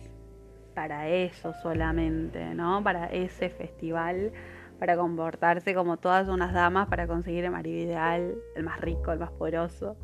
para 0.75 1.09
eso 1.09 1.55
solamente, 1.63 2.53
¿no? 2.57 2.83
Para 2.83 3.07
ese 3.07 3.49
festival, 3.49 4.33
para 4.81 4.97
comportarse 4.97 5.73
como 5.73 5.99
todas 5.99 6.29
unas 6.29 6.53
damas, 6.53 6.89
para 6.89 7.07
conseguir 7.07 7.45
el 7.45 7.53
marido 7.53 7.79
ideal, 7.79 8.35
el 8.57 8.65
más 8.65 8.81
rico, 8.81 9.13
el 9.13 9.21
más 9.21 9.31
poderoso. 9.31 9.97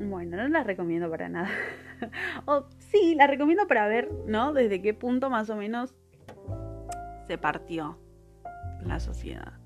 Bueno, 0.00 0.36
no 0.36 0.48
las 0.48 0.66
recomiendo 0.66 1.08
para 1.08 1.28
nada. 1.28 1.50
o 2.46 2.66
sí, 2.78 3.14
las 3.14 3.30
recomiendo 3.30 3.68
para 3.68 3.86
ver, 3.86 4.10
¿no? 4.26 4.52
Desde 4.52 4.82
qué 4.82 4.94
punto 4.94 5.30
más 5.30 5.48
o 5.48 5.54
menos 5.54 5.94
se 7.28 7.38
partió 7.38 7.98
la 8.84 8.98
sociedad. 8.98 9.63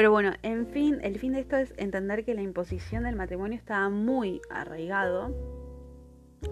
Pero 0.00 0.12
bueno, 0.12 0.32
en 0.42 0.66
fin, 0.66 0.98
el 1.02 1.18
fin 1.18 1.34
de 1.34 1.40
esto 1.40 1.58
es 1.58 1.74
entender 1.76 2.24
que 2.24 2.32
la 2.32 2.40
imposición 2.40 3.04
del 3.04 3.16
matrimonio 3.16 3.58
estaba 3.58 3.90
muy 3.90 4.40
arraigado 4.48 5.36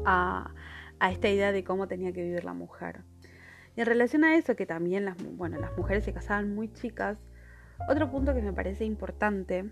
a, 0.05 0.53
esta 1.11 1.31
idea 1.31 1.51
de 1.51 1.65
cómo 1.65 1.89
tenía 1.89 2.13
que 2.13 2.23
vivir 2.23 2.45
la 2.45 2.53
mujer. 2.53 3.05
Y 3.75 3.81
en 3.81 3.87
relación 3.87 4.25
a 4.25 4.37
eso, 4.37 4.55
que 4.55 4.67
también 4.67 5.07
las, 5.07 5.17
bueno, 5.35 5.59
las 5.59 5.75
mujeres 5.79 6.05
se 6.05 6.13
casaban 6.13 6.55
muy 6.55 6.71
chicas, 6.75 7.17
otro 7.89 8.11
punto 8.11 8.35
que 8.35 8.43
me 8.43 8.53
parece 8.53 8.85
importante 8.85 9.71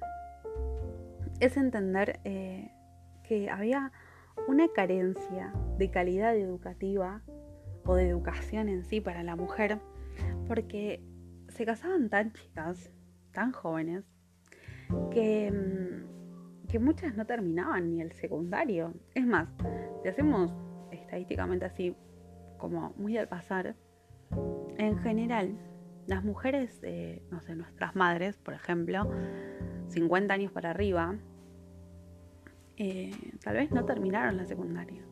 es 1.40 1.59
entender 1.59 2.18
eh, 2.25 2.71
que 3.28 3.50
había 3.50 3.92
una 4.49 4.68
carencia 4.68 5.52
de 5.76 5.90
calidad 5.90 6.35
educativa 6.35 7.21
o 7.85 7.95
de 7.95 8.09
educación 8.09 8.71
en 8.71 8.85
sí 8.85 9.02
para 9.02 9.23
la 9.23 9.37
mujer, 9.37 9.80
porque 10.49 11.02
se 11.49 11.66
casaban 11.66 12.09
tan 12.09 12.33
chicas 12.33 12.90
tan 13.37 13.52
jóvenes 13.52 14.02
que, 15.12 15.52
mm, 15.52 16.69
que 16.69 16.78
muchas 16.78 17.14
no 17.16 17.26
terminaban 17.26 17.90
ni 17.90 18.00
el 18.00 18.12
secundario. 18.12 18.95
Es 19.14 19.26
más, 19.26 19.49
si 20.02 20.09
hacemos 20.09 20.55
estadísticamente 20.90 21.66
así, 21.66 21.95
como 22.57 22.95
muy 22.97 23.19
al 23.19 23.28
pasar, 23.28 23.76
en 24.78 24.99
general, 25.00 25.59
las 26.07 26.25
mujeres, 26.25 26.81
no 27.31 27.40
sé, 27.43 27.55
nuestras 27.55 27.95
madres, 27.95 28.38
por 28.38 28.55
ejemplo, 28.55 29.11
50 29.88 30.33
años 30.33 30.50
para 30.50 30.71
arriba, 30.71 31.16
eh, 32.78 33.11
tal 33.45 33.57
vez 33.57 33.71
no 33.71 33.85
terminaron 33.85 34.38
la 34.38 34.47
secundaria. 34.47 35.02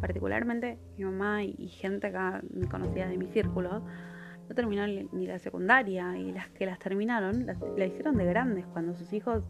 Particularmente 0.00 0.78
mi 0.96 1.04
mamá 1.04 1.44
y, 1.44 1.68
gente 1.68 2.08
acá 2.08 2.42
conocida 2.70 3.06
de 3.06 3.18
mi 3.18 3.28
círculo 3.28 3.84
no 4.48 4.54
terminaron 4.54 5.08
ni 5.12 5.26
la 5.26 5.38
secundaria 5.38 6.16
y 6.16 6.32
las 6.32 6.48
que 6.48 6.64
las 6.64 6.78
terminaron 6.78 7.46
la 7.46 7.84
hicieron 7.84 8.16
de 8.16 8.24
grandes, 8.24 8.66
cuando 8.66 8.94
sus 8.94 9.12
hijos 9.12 9.44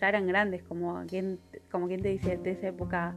ya 0.00 0.08
eran 0.08 0.26
grandes, 0.26 0.62
como 0.62 1.04
quien, 1.06 1.40
como 1.70 1.88
quien 1.88 2.02
te 2.02 2.08
dice 2.08 2.36
de 2.36 2.50
esa 2.52 2.68
época, 2.68 3.16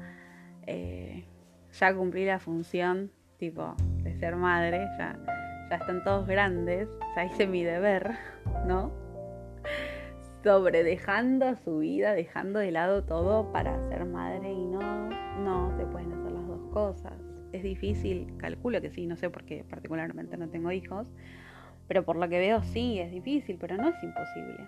eh, 0.65 1.25
ya 1.71 1.93
cumplí 1.93 2.25
la 2.25 2.39
función 2.39 3.11
tipo 3.37 3.75
de 4.03 4.17
ser 4.17 4.35
madre, 4.35 4.87
ya, 4.97 5.17
ya 5.69 5.75
están 5.75 6.03
todos 6.03 6.27
grandes, 6.27 6.89
ya 7.15 7.25
hice 7.25 7.47
mi 7.47 7.63
deber, 7.63 8.15
¿no? 8.65 8.91
Sobre 10.43 10.83
dejando 10.83 11.55
su 11.57 11.79
vida, 11.79 12.13
dejando 12.13 12.59
de 12.59 12.71
lado 12.71 13.03
todo 13.03 13.51
para 13.51 13.77
ser 13.89 14.05
madre 14.05 14.51
y 14.51 14.65
no, 14.65 15.09
no 15.43 15.77
se 15.77 15.85
pueden 15.85 16.13
hacer 16.13 16.31
las 16.31 16.47
dos 16.47 16.61
cosas 16.73 17.28
es 17.51 17.63
difícil, 17.63 18.33
calculo 18.37 18.81
que 18.81 18.89
sí, 18.89 19.07
no 19.07 19.15
sé 19.15 19.29
por 19.29 19.43
qué 19.43 19.63
particularmente 19.69 20.37
no 20.37 20.49
tengo 20.49 20.71
hijos, 20.71 21.07
pero 21.87 22.03
por 22.03 22.15
lo 22.15 22.29
que 22.29 22.39
veo 22.39 22.61
sí, 22.63 22.99
es 22.99 23.11
difícil, 23.11 23.57
pero 23.59 23.77
no 23.77 23.89
es 23.89 24.03
imposible. 24.03 24.67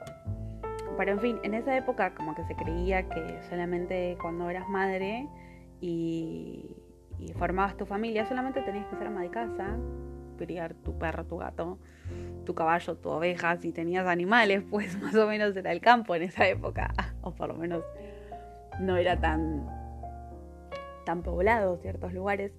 Pero 0.98 1.12
en 1.12 1.20
fin, 1.20 1.40
en 1.44 1.54
esa 1.54 1.76
época 1.78 2.14
como 2.16 2.36
que 2.36 2.44
se 2.46 2.56
creía 2.56 3.08
que 3.08 3.40
solamente 3.50 4.18
cuando 4.22 4.50
eras 4.50 4.68
madre 4.68 5.28
y, 5.80 6.76
formabas 7.38 7.78
tu 7.78 7.86
familia, 7.86 8.26
solamente 8.26 8.62
tenías 8.62 8.88
que 8.88 8.96
ser 8.96 9.08
ama 9.08 9.22
de 9.22 9.30
casa, 9.30 9.78
criar 10.38 10.74
tu 10.74 10.98
perro, 10.98 11.24
tu 11.26 11.38
gato, 11.38 11.78
tu 12.46 12.56
caballo, 12.56 12.98
tu 12.98 13.10
oveja, 13.10 13.58
si 13.58 13.72
tenías 13.72 14.08
animales, 14.08 14.64
pues 14.70 15.00
más 15.02 15.16
o 15.16 15.28
menos 15.28 15.56
era 15.56 15.72
el 15.72 15.82
campo 15.82 16.16
en 16.16 16.24
esa 16.24 16.48
época, 16.48 16.94
o 17.22 17.32
por 17.32 17.50
lo 17.50 17.54
menos 17.54 17.84
no 18.80 18.98
era 18.98 19.20
tan 19.20 19.81
tan 21.06 21.24
poblados 21.24 21.82
ciertos 21.82 22.14
lugares, 22.14 22.52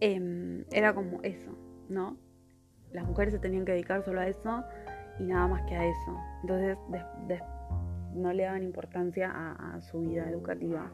em, 0.00 0.64
era 0.72 0.94
como 0.94 1.20
eso, 1.22 1.56
¿no? 1.88 2.16
Las 2.92 3.06
mujeres 3.06 3.34
se 3.34 3.40
tenían 3.40 3.64
que 3.64 3.72
dedicar 3.72 4.04
solo 4.04 4.20
a 4.20 4.28
eso 4.28 4.64
y 5.18 5.24
nada 5.24 5.46
más 5.48 5.62
que 5.62 5.74
a 5.74 5.84
eso. 5.86 6.18
Entonces 6.42 6.78
no 8.14 8.32
le 8.32 8.44
daban 8.44 8.62
importancia 8.62 9.30
a, 9.34 9.80
su 9.80 10.00
vida 10.00 10.28
educativa 10.28 10.92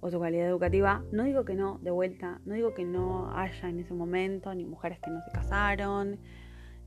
o 0.00 0.10
su 0.10 0.18
calidad 0.18 0.48
educativa. 0.48 1.04
No 1.12 1.24
digo 1.24 1.44
que 1.44 1.54
no, 1.54 1.78
de 1.82 1.90
vuelta, 1.90 2.40
no 2.46 2.54
digo 2.54 2.74
que 2.74 2.84
no 2.84 3.30
haya 3.36 3.68
en 3.68 3.80
ese 3.80 3.92
momento 3.92 4.54
ni 4.54 4.64
mujeres 4.64 4.98
que 5.00 5.10
no 5.10 5.20
se 5.22 5.30
casaron, 5.30 6.18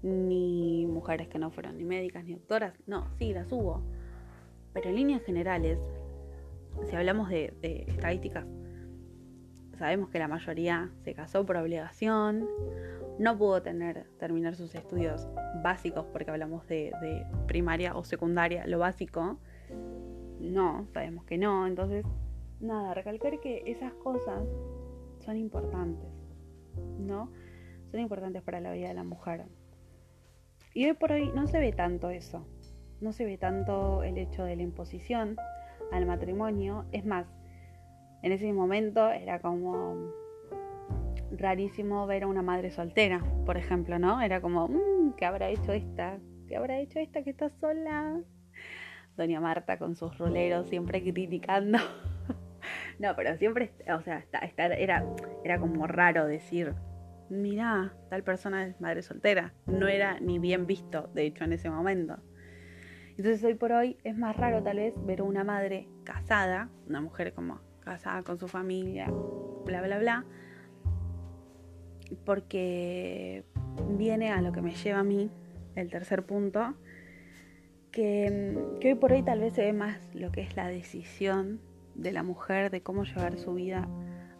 ni 0.02 0.86
mujeres 0.88 1.28
que 1.28 1.40
no 1.40 1.52
fueron 1.52 1.78
ni 1.78 1.86
médicas 1.86 2.24
ni 2.26 2.34
doctoras. 2.34 2.74
No, 2.88 3.08
sí, 3.18 3.34
las 3.34 3.52
hubo. 3.52 3.84
Pero 4.74 4.90
en 4.90 4.96
líneas 4.96 5.22
generales, 5.22 5.80
si 6.90 6.96
hablamos 6.96 7.30
de 7.30 7.86
estadísticas 7.88 8.46
sabemos 9.78 10.10
que 10.10 10.20
la 10.20 10.28
mayoría 10.28 10.90
se 11.04 11.14
casó 11.14 11.46
por 11.46 11.58
obligación, 11.58 12.48
no 13.20 13.38
pudo 13.38 13.62
tener, 13.62 14.08
terminar 14.18 14.56
sus 14.56 14.74
estudios 14.76 15.28
básicos, 15.64 16.06
porque 16.12 16.32
hablamos 16.32 16.68
de, 16.68 16.92
primaria 17.48 17.96
o 17.96 18.04
secundaria, 18.04 18.66
lo 18.68 18.80
básico. 18.80 19.38
No, 20.40 20.88
sabemos 20.94 21.26
que 21.26 21.38
no. 21.38 21.68
Entonces, 21.68 22.06
nada, 22.60 22.94
recalcar 22.94 23.40
que 23.40 23.64
esas 23.68 23.94
cosas 23.94 24.44
son 25.20 25.38
importantes, 25.38 26.10
¿no? 27.00 27.32
Son 27.92 28.00
importantes 28.00 28.42
para 28.42 28.60
la 28.60 28.72
vida 28.72 28.88
de 28.88 28.94
la 28.96 29.04
mujer. 29.04 29.46
Y 30.74 30.86
hoy 30.86 30.94
por 30.94 31.12
hoy 31.12 31.32
no 31.34 31.48
se 31.48 31.60
ve 31.60 31.72
tanto 31.72 32.10
eso. 32.10 32.48
No 33.00 33.14
se 33.14 33.26
ve 33.26 33.38
tanto 33.38 34.02
el 34.04 34.18
hecho 34.18 34.44
de 34.44 34.56
la 34.56 34.64
imposición 34.64 35.38
al 35.92 36.06
matrimonio. 36.08 36.86
Es 36.92 37.06
más, 37.06 37.28
en 38.24 38.32
ese 38.32 38.52
momento 38.54 39.12
era 39.12 39.40
como 39.40 40.12
rarísimo 41.32 42.08
ver 42.08 42.24
a 42.24 42.28
una 42.28 42.42
madre 42.42 42.72
soltera, 42.72 43.22
por 43.46 43.58
ejemplo, 43.58 44.00
¿no? 44.00 44.22
Era 44.22 44.42
como, 44.42 44.68
mmm, 44.68 45.14
¿qué 45.18 45.26
habrá 45.26 45.50
hecho 45.50 45.74
esta? 45.74 46.20
¿Qué 46.48 46.56
habrá 46.56 46.80
hecho 46.80 47.00
esta 47.00 47.24
que 47.24 47.32
está 47.32 47.50
sola? 47.60 48.22
doña 49.18 49.40
Marta 49.40 49.78
con 49.78 49.96
sus 49.96 50.18
roleros 50.18 50.70
siempre 50.70 51.04
criticando. 51.04 51.78
no, 53.00 53.16
pero 53.16 53.38
siempre, 53.38 53.74
o 53.94 54.02
sea, 54.02 54.26
era, 54.58 55.06
era 55.44 55.60
como 55.60 55.86
raro 55.86 56.26
decir, 56.26 56.74
mira, 57.30 57.94
tal 58.10 58.24
persona 58.24 58.66
es 58.66 58.80
madre 58.80 59.02
soltera. 59.02 59.54
No 59.68 59.88
era 59.88 60.20
ni 60.20 60.40
bien 60.40 60.66
visto, 60.66 61.10
de 61.14 61.26
hecho, 61.26 61.44
en 61.44 61.54
ese 61.54 61.70
momento. 61.70 62.18
Entonces 63.10 63.44
hoy 63.44 63.54
por 63.54 63.74
hoy 63.74 63.98
es 64.04 64.18
más 64.18 64.36
raro 64.36 64.64
tal 64.64 64.78
vez 64.78 64.94
ver 65.06 65.20
a 65.20 65.24
una 65.24 65.44
madre 65.44 65.88
casada, 66.04 66.70
una 66.88 67.00
mujer 67.00 67.34
como 67.34 67.62
casada 67.84 68.24
con 68.24 68.38
su 68.40 68.48
familia, 68.48 69.12
bla, 69.66 69.82
bla, 69.82 70.00
bla, 70.00 70.26
porque 72.26 73.44
viene 73.98 74.32
a 74.32 74.42
lo 74.42 74.52
que 74.52 74.62
me 74.62 74.76
lleva 74.76 75.00
a 75.00 75.04
mí, 75.04 75.30
el 75.76 75.90
tercer 75.90 76.26
punto, 76.26 76.76
que, 77.92 78.58
que 78.80 78.90
hoy 78.90 78.96
por 78.96 79.12
hoy 79.12 79.24
tal 79.24 79.40
vez 79.40 79.54
se 79.54 79.62
ve 79.62 79.74
más 79.74 80.00
lo 80.14 80.32
que 80.32 80.42
es 80.42 80.56
la 80.56 80.68
decisión 80.68 81.60
de 81.96 82.12
la 82.12 82.24
mujer 82.24 82.72
de 82.72 82.82
cómo 82.82 83.04
llevar 83.04 83.38
su 83.38 83.54
vida 83.54 83.88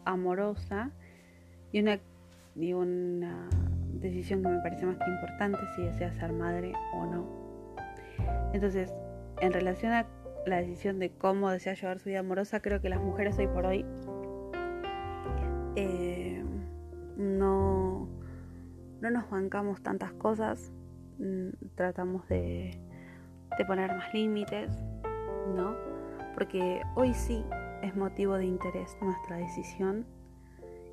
amorosa 0.06 0.92
y 1.72 1.80
una, 1.80 2.00
y 2.56 2.74
una 2.74 3.50
decisión 3.94 4.42
que 4.42 4.50
me 4.50 4.60
parece 4.60 4.86
más 4.86 4.98
que 4.98 5.10
importante 5.10 5.60
si 5.76 5.84
desea 5.84 6.12
ser 6.14 6.34
madre 6.34 6.74
o 6.94 7.06
no. 7.06 7.44
Entonces, 8.54 8.94
en 9.40 9.54
relación 9.54 9.94
a 9.94 10.06
la 10.46 10.58
decisión 10.58 11.00
de 11.00 11.12
cómo 11.12 11.50
desea 11.50 11.74
llevar 11.74 12.00
su 12.00 12.10
vida 12.10 12.20
amorosa, 12.20 12.62
creo 12.62 12.82
que 12.82 12.90
las 12.90 13.02
mujeres 13.02 13.38
hoy 13.40 13.48
por 13.48 13.66
hoy 13.66 13.86
eh, 15.76 16.44
no, 17.18 18.08
no 19.02 19.12
nos 19.12 19.30
bancamos 19.30 19.82
tantas 19.82 20.12
cosas, 20.14 20.72
mm, 21.20 21.50
tratamos 21.76 22.28
de, 22.28 22.80
de 23.58 23.66
poner 23.66 23.90
más 23.96 24.14
límites, 24.14 24.72
¿no? 25.56 25.76
Porque 26.34 26.82
hoy 26.96 27.14
sí 27.14 27.44
es 27.82 27.96
motivo 27.96 28.36
de 28.36 28.46
interés 28.46 28.98
nuestra 29.02 29.38
decisión 29.38 30.06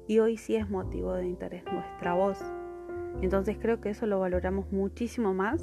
y 0.07 0.19
hoy 0.19 0.37
sí 0.37 0.57
es 0.57 0.69
motivo 0.69 1.15
de 1.15 1.27
interés 1.27 1.65
nuestra 1.73 2.15
voz. 2.15 2.39
Entonces 3.23 3.59
creo 3.61 3.81
que 3.81 3.91
eso 3.91 4.07
lo 4.07 4.21
valoramos 4.21 4.71
muchísimo 4.73 5.35
más 5.35 5.63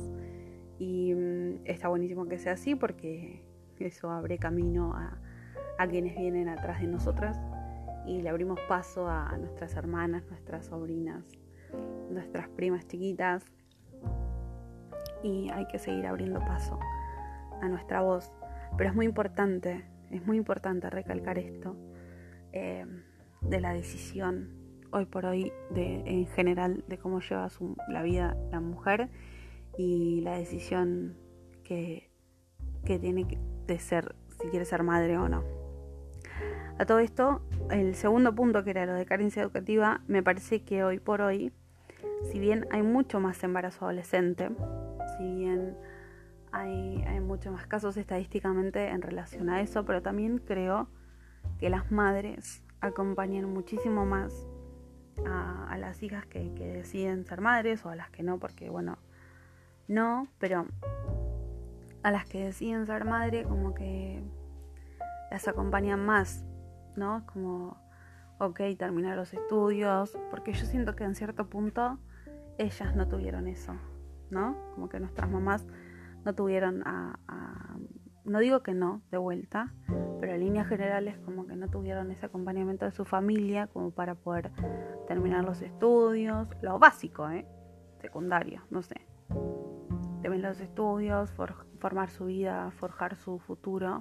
y 0.80 1.14
mm, 1.14 1.62
está 1.66 1.88
buenísimo 1.88 2.28
que 2.28 2.38
sea 2.38 2.54
así 2.54 2.76
porque 2.76 3.44
eso 3.86 4.10
abre 4.10 4.38
camino 4.38 4.94
a, 4.94 5.18
quienes 5.90 6.18
vienen 6.18 6.50
atrás 6.50 6.82
de 6.82 6.88
nosotras 6.88 7.38
y 8.08 8.22
le 8.24 8.30
abrimos 8.30 8.60
paso 8.68 9.08
a 9.08 9.38
nuestras 9.38 9.76
hermanas, 9.76 10.24
nuestras 10.28 10.66
sobrinas, 10.66 11.24
nuestras 12.10 12.48
primas 12.50 12.88
chiquitas 12.88 13.46
y 15.24 15.50
hay 15.52 15.68
que 15.68 15.80
seguir 15.80 16.08
abriendo 16.08 16.40
paso 16.40 16.80
a 17.62 17.68
nuestra 17.68 18.02
voz. 18.02 18.32
Pero 18.78 18.90
es 18.90 18.96
muy 18.96 19.06
importante, 19.06 19.86
es 20.10 20.26
muy 20.26 20.38
importante 20.38 20.90
recalcar 20.90 21.38
esto 21.38 21.76
eh, 22.54 22.86
de 23.42 23.62
la 23.62 23.74
decisión 23.74 24.50
hoy 24.92 25.06
por 25.06 25.26
hoy 25.26 25.52
de, 25.70 26.02
en 26.06 26.28
general 26.28 26.84
de 26.88 26.98
cómo 26.98 27.20
lleva 27.20 27.50
la 27.90 28.04
vida 28.04 28.38
la 28.52 28.60
mujer 28.60 29.10
y 29.78 30.22
la 30.22 30.38
decisión 30.38 31.18
que, 31.64 32.10
tiene 32.86 33.28
de 33.68 33.80
ser, 33.80 34.16
si 34.42 34.48
quiere 34.48 34.66
ser 34.66 34.84
madre 34.84 35.18
o 35.18 35.30
no. 35.30 35.44
A 36.80 36.86
todo 36.86 37.00
esto, 37.00 37.42
el 37.72 37.96
segundo 37.96 38.34
punto 38.34 38.64
que 38.64 38.70
era 38.70 38.86
lo 38.86 38.94
de 38.94 39.06
carencia 39.06 39.42
educativa, 39.42 40.02
me 40.08 40.22
parece 40.22 40.62
que 40.62 40.84
hoy 40.84 41.00
por 41.00 41.22
hoy, 41.22 41.52
si 42.32 42.40
bien 42.40 42.68
hay 42.72 42.84
mucho 42.84 43.20
más 43.20 43.44
embarazo 43.44 43.86
adolescente, 43.86 44.50
si 45.18 45.36
bien 45.36 45.76
hay, 46.52 47.04
hay 47.08 47.20
muchos 47.20 47.52
más 47.52 47.66
casos 47.66 47.98
estadísticamente 47.98 48.90
en 48.90 49.02
relación 49.02 49.50
a 49.50 49.62
eso, 49.62 49.86
pero 49.86 50.02
también 50.02 50.38
creo 50.38 50.88
que 51.60 51.70
las 51.70 51.92
madres 51.92 52.64
acompañan 52.80 53.52
muchísimo 53.52 54.06
más 54.06 54.48
a, 55.26 55.78
las 55.80 56.02
hijas 56.04 56.26
que, 56.26 56.54
que, 56.54 56.68
deciden 56.68 57.26
ser 57.26 57.42
madres 57.42 57.86
o 57.86 57.90
a 57.90 57.96
las 57.96 58.10
que 58.10 58.24
no, 58.24 58.40
porque 58.40 58.70
bueno, 58.70 58.98
no, 59.88 60.28
pero 60.40 60.68
a 62.08 62.12
las 62.12 62.26
que 62.26 62.46
deciden 62.46 62.86
ser 62.86 63.04
madre 63.04 63.44
como 63.44 63.74
que 63.74 64.24
las 65.30 65.46
acompañan 65.50 66.06
más, 66.06 66.46
¿no? 66.96 67.26
Como, 67.26 67.76
ok, 68.40 68.62
terminar 68.80 69.18
los 69.18 69.34
estudios, 69.34 70.18
porque 70.30 70.54
yo 70.54 70.66
siento 70.66 70.96
que 70.96 71.04
en 71.04 71.16
cierto 71.16 71.50
punto 71.50 72.00
ellas 72.58 72.96
no 72.96 73.10
tuvieron 73.10 73.50
eso, 73.50 73.74
¿no? 74.30 74.56
Como 74.74 74.88
que 74.88 75.02
nuestras 75.02 75.30
mamás 75.30 75.68
no 76.24 76.34
tuvieron 76.34 76.82
a, 76.86 77.20
no 78.24 78.40
digo 78.40 78.64
que 78.64 78.74
no, 78.74 79.02
de 79.12 79.18
vuelta, 79.18 79.74
pero 80.22 80.32
en 80.32 80.40
líneas 80.40 80.70
generales 80.70 81.18
como 81.26 81.46
que 81.46 81.58
no 81.58 81.68
tuvieron 81.68 82.10
ese 82.12 82.28
acompañamiento 82.28 82.86
de 82.86 82.92
su 82.92 83.04
familia 83.04 83.68
como 83.68 83.92
para 83.92 84.16
poder 84.16 84.54
terminar 85.10 85.44
los 85.44 85.62
estudios, 85.62 86.48
lo 86.62 86.80
básico, 86.80 87.30
¿eh? 87.30 87.46
Secundario, 88.00 88.62
no 88.70 88.82
sé 88.82 89.06
también 90.28 90.42
los 90.42 90.60
estudios, 90.60 91.32
formar 91.80 92.10
su 92.10 92.26
vida, 92.26 92.72
forjar 92.72 93.16
su 93.16 93.40
futuro. 93.40 94.00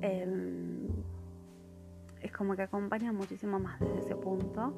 Em, 0.00 0.88
es 2.20 2.32
como 2.32 2.56
que 2.56 2.62
acompaña 2.62 3.12
muchísimo 3.12 3.58
más 3.58 3.80
desde 3.80 3.98
ese 3.98 4.16
punto. 4.16 4.74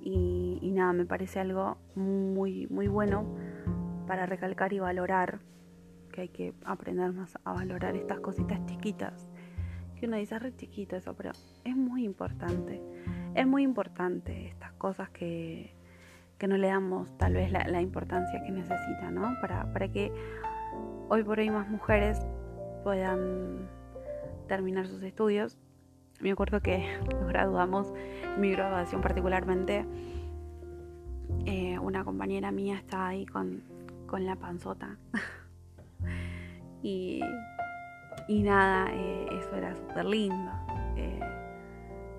Y, 0.00 0.70
nada, 0.74 0.92
me 0.92 1.06
parece 1.06 1.40
algo 1.40 1.78
muy, 1.94 2.66
muy 2.66 2.88
bueno 2.88 3.24
para 4.06 4.26
recalcar 4.26 4.72
y 4.74 4.78
valorar, 4.78 5.40
que 6.12 6.22
hay 6.22 6.28
que 6.28 6.52
aprender 6.64 7.12
más 7.12 7.38
a 7.42 7.52
valorar 7.54 7.96
estas 7.96 8.20
cositas 8.20 8.64
chiquitas. 8.66 9.30
Que 9.96 10.06
uno 10.06 10.16
dice, 10.16 10.38
re 10.38 10.54
chiquito 10.54 10.96
eso, 10.96 11.14
pero 11.14 11.30
es 11.64 11.76
muy 11.76 12.04
importante. 12.04 12.82
Es 13.34 13.46
muy 13.46 13.62
importante 13.62 14.48
estas 14.48 14.72
cosas 14.72 15.08
que, 15.08 15.74
que 16.38 16.48
no 16.48 16.58
le 16.58 16.68
damos 16.68 17.16
tal 17.16 17.32
vez 17.32 17.50
la, 17.50 17.80
importancia 17.80 18.42
que 18.42 18.52
necesita, 18.52 19.10
¿no? 19.10 19.34
Para, 19.40 19.72
para 19.72 19.88
que 19.88 20.12
hoy 21.08 21.22
por 21.22 21.38
hoy 21.38 21.50
más 21.50 21.68
mujeres 21.68 22.18
puedan 22.82 23.68
terminar 24.48 24.86
sus 24.86 25.02
estudios. 25.02 25.58
Me 26.20 26.32
acuerdo 26.32 26.60
que 26.60 26.98
nos 27.10 27.28
graduamos, 27.28 27.92
mi 28.38 28.50
graduación 28.52 29.00
particularmente, 29.00 29.86
eh, 31.46 31.78
una 31.78 32.04
compañera 32.04 32.50
mía 32.50 32.76
estaba 32.76 33.08
ahí 33.08 33.26
con, 33.26 33.62
la 34.18 34.36
panzota. 34.36 34.96
y, 36.82 37.20
y, 38.28 38.42
nada, 38.44 38.86
eh, 38.92 39.26
eso 39.32 39.56
era 39.56 39.74
súper 39.74 40.04
lindo. 40.04 40.52
Eh, 40.96 41.20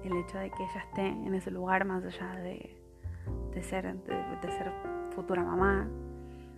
el 0.03 0.17
hecho 0.17 0.37
de 0.37 0.49
que 0.49 0.63
ella 0.63 0.81
esté 0.87 1.07
en 1.07 1.33
ese 1.33 1.51
lugar 1.51 1.85
más 1.85 2.03
allá 2.03 2.35
de, 2.35 2.75
de 3.53 3.63
ser, 3.63 3.95
de, 4.03 4.51
ser 4.51 4.71
futura 5.15 5.43
mamá. 5.43 5.87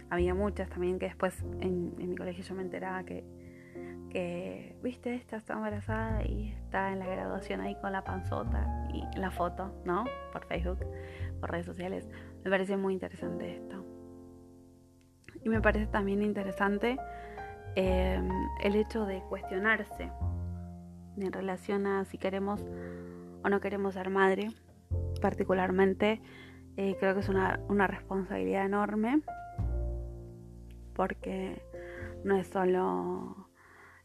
Había 0.09 0.33
muchas 0.33 0.69
también 0.69 0.99
que 0.99 1.07
después 1.07 1.43
en, 1.59 1.95
mi 1.97 2.15
colegio 2.15 2.43
yo 2.43 2.55
me 2.55 2.61
enteraba 2.61 3.03
que, 3.03 3.23
viste, 4.81 5.15
esta 5.15 5.37
está 5.37 5.53
embarazada 5.53 6.23
y 6.23 6.53
está 6.63 6.91
en 6.91 6.99
la 6.99 7.05
graduación 7.05 7.61
ahí 7.61 7.75
con 7.81 7.91
la 7.91 8.03
panzota 8.03 8.87
y 8.93 9.19
la 9.19 9.31
foto, 9.31 9.73
¿no? 9.85 10.05
Por 10.31 10.45
Facebook, 10.45 10.79
por 11.39 11.51
redes 11.51 11.65
sociales. 11.65 12.09
Me 12.43 12.49
parece 12.49 12.77
muy 12.77 12.93
interesante 12.93 13.55
esto. 13.55 13.85
Y 15.43 15.49
me 15.49 15.61
parece 15.61 15.87
también 15.87 16.23
interesante 16.23 16.97
em, 17.75 18.29
el 18.63 18.75
hecho 18.75 19.05
de 19.05 19.21
cuestionarse 19.29 20.09
en 21.17 21.31
relación 21.31 21.85
a 21.85 22.05
si 22.05 22.17
queremos 22.17 22.65
o 23.43 23.49
no 23.49 23.59
queremos 23.59 23.93
ser 23.93 24.09
madre, 24.09 24.49
particularmente 25.21 26.21
eh, 26.77 26.95
creo 26.99 27.13
que 27.15 27.21
es 27.21 27.29
una, 27.29 27.87
responsabilidad 27.87 28.65
enorme 28.65 29.21
porque 30.97 31.61
no 32.25 32.35
es 32.35 32.47
solo 32.47 33.49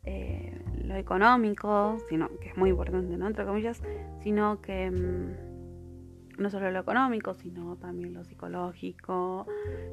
eh, 0.05 0.62
lo 0.85 0.94
económico, 0.94 1.96
sino 2.09 2.28
que 2.38 2.50
es 2.50 2.57
muy 2.57 2.70
importante, 2.70 3.16
¿no? 3.16 3.26
Entre 3.26 3.46
comillas, 3.46 3.83
sino 4.20 4.61
que 4.61 4.90
mm, 4.90 6.40
no 6.40 6.50
solo 6.50 6.70
lo 6.70 6.81
económico, 6.81 7.33
sino 7.35 7.76
también 7.76 8.12
lo 8.12 8.24
psicológico, 8.24 9.46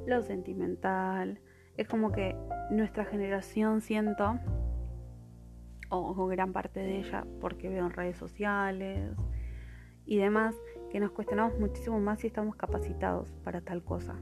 lo 0.06 0.22
sentimental. 0.22 1.40
Es 1.78 1.88
como 1.88 2.12
que 2.12 2.36
nuestra 2.70 3.06
generación 3.06 3.80
siento, 3.80 4.38
o 5.90 6.28
gran 6.28 6.52
parte 6.52 6.82
de 6.82 7.00
ella, 7.00 7.26
porque 7.40 7.70
veo 7.70 7.86
en 7.86 7.94
redes 7.94 8.18
sociales 8.18 9.16
y 10.06 10.18
demás, 10.18 10.56
que 10.92 11.00
nos 11.00 11.12
cuestionamos 11.12 11.58
muchísimo 11.60 12.00
más 12.00 12.20
si 12.20 12.28
estamos 12.28 12.58
capacitados 12.58 13.32
para 13.44 13.62
tal 13.62 13.84
cosa. 13.84 14.20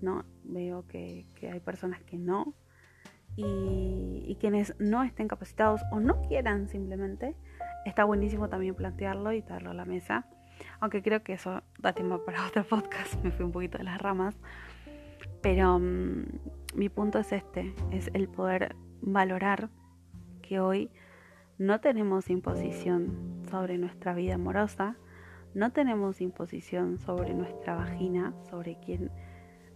¿no? 0.00 0.24
Veo 0.48 0.86
que, 0.86 1.26
hay 1.42 1.60
personas 1.60 2.02
que 2.02 2.18
no. 2.18 2.54
Y, 3.36 4.36
quienes 4.40 4.74
no 4.78 5.02
estén 5.02 5.28
capacitados 5.28 5.80
o 5.90 6.00
no 6.00 6.22
quieran 6.22 6.68
simplemente, 6.68 7.34
está 7.84 8.04
buenísimo 8.04 8.48
también 8.48 8.74
plantearlo 8.74 9.32
y 9.32 9.42
darlo 9.42 9.70
a 9.70 9.74
la 9.74 9.84
mesa. 9.84 10.26
Aunque 10.80 11.02
creo 11.02 11.22
que 11.22 11.34
eso 11.34 11.62
da 11.78 11.92
tiempo 11.92 12.24
para 12.26 12.46
otro 12.46 12.64
podcast, 12.64 13.22
me 13.22 13.30
fui 13.30 13.44
un 13.44 13.52
poquito 13.52 13.78
de 13.78 13.84
las 13.84 14.00
ramas. 14.00 14.36
Pero 15.42 15.78
mm, 15.78 16.24
mi 16.74 16.88
punto 16.88 17.18
es 17.18 17.32
este, 17.32 17.74
es 17.90 18.10
el 18.14 18.28
poder 18.28 18.74
valorar 19.00 19.70
que 20.42 20.60
hoy 20.60 20.90
no 21.58 21.80
tenemos 21.80 22.30
imposición 22.30 23.42
sobre 23.50 23.78
nuestra 23.78 24.14
vida 24.14 24.36
amorosa, 24.36 24.96
no 25.54 25.72
tenemos 25.72 26.20
imposición 26.20 26.98
sobre 26.98 27.34
nuestra 27.34 27.74
vagina, 27.74 28.32
sobre 28.48 28.78
quién 28.78 29.10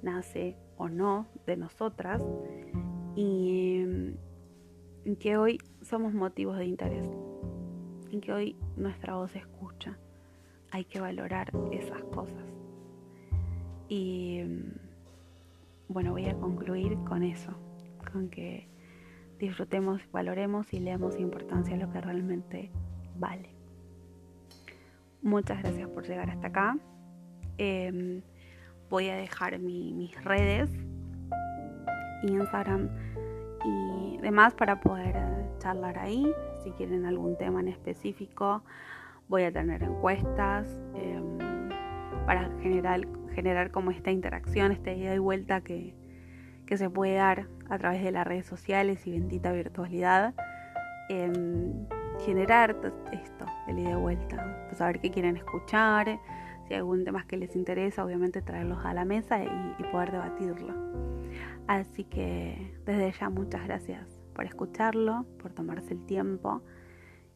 nace 0.03 0.57
o 0.83 0.89
no 0.89 1.27
de 1.47 1.57
nosotras, 1.57 2.21
y 3.15 3.85
mm, 3.85 5.15
que 5.15 5.37
hoy 5.37 5.59
somos 5.81 6.13
motivos 6.13 6.59
de 6.59 6.67
interés, 6.67 7.09
y 8.11 8.19
que 8.21 8.33
hoy 8.33 8.57
nuestra 8.77 9.15
voz 9.15 9.31
se 9.31 9.39
escucha. 9.39 9.97
Hay 10.73 10.85
que 10.85 11.01
valorar 11.01 11.53
esas 11.71 12.03
cosas. 12.05 12.45
Y 13.89 14.43
mm, 14.43 15.93
bueno, 15.93 16.13
voy 16.13 16.27
a 16.27 16.35
concluir 16.35 16.97
con 17.05 17.23
eso, 17.23 17.53
con 18.13 18.29
que 18.29 18.69
disfrutemos, 19.39 20.01
valoremos 20.11 20.73
y 20.73 20.81
leemos 20.81 21.19
importancia 21.19 21.75
a 21.75 21.79
lo 21.79 21.91
que 21.91 22.01
realmente 22.01 22.71
vale. 23.19 23.51
Muchas 25.23 25.63
gracias 25.63 25.89
por 25.91 26.07
llegar 26.07 26.31
hasta 26.31 26.49
acá. 26.49 26.77
Em, 27.59 28.23
voy 28.93 29.09
a 29.09 29.17
dejar 29.17 29.59
mis 29.59 30.23
redes, 30.23 30.69
Instagram 32.25 32.91
y 33.65 34.19
demás 34.19 34.53
para 34.53 34.81
poder 34.81 35.17
charlar 35.61 35.99
ahí. 35.99 36.31
Si 36.63 36.73
quieren 36.73 37.07
algún 37.07 37.39
tema 37.39 37.61
en 37.61 37.69
específico, 37.69 38.63
voy 39.29 39.45
a 39.45 39.51
tener 39.51 39.83
encuestas 39.83 40.67
em, 40.95 41.39
para 42.27 42.51
generar, 42.61 43.01
generar 43.35 43.71
como 43.71 43.93
esta 43.93 44.11
interacción, 44.11 44.73
esta 44.73 44.93
ida 44.93 45.15
y 45.15 45.19
vuelta 45.19 45.63
que, 45.63 45.95
que 46.67 46.77
se 46.77 46.91
puede 46.91 47.15
dar 47.15 47.47
a 47.71 47.79
través 47.79 48.05
de 48.05 48.13
las 48.13 48.27
redes 48.27 48.45
sociales 48.45 49.07
y 49.07 49.13
bendita 49.13 49.53
virtualidad, 49.53 50.35
generar 51.09 52.77
esto, 53.11 53.47
el 53.69 53.79
ida 53.79 53.93
y 53.93 53.95
vuelta, 53.95 54.67
pues 54.67 54.77
saber 54.77 55.01
qué 55.01 55.11
quieren 55.11 55.39
escuchar, 55.39 56.21
si 56.67 56.75
hay 56.75 56.79
algún 56.81 57.05
tema 57.05 57.27
que 57.27 57.37
les 57.37 57.55
interesa, 57.57 58.05
obviamente 58.05 58.43
traerlos 58.43 58.85
a 58.85 58.95
la 58.95 59.05
mesa 59.05 59.43
y, 59.43 59.83
poder 59.91 60.13
debatirlo. 60.13 60.75
Así 61.67 62.05
que 62.05 62.75
desde 62.85 63.13
ya 63.13 63.31
muchas 63.31 63.65
gracias 63.65 64.07
por 64.35 64.45
escucharlo, 64.45 65.27
por 65.41 65.53
tomarse 65.53 65.95
el 65.95 66.05
tiempo 66.07 66.63